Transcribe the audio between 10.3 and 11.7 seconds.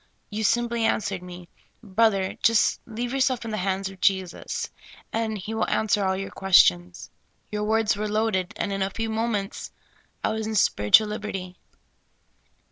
in spiritual lib erty."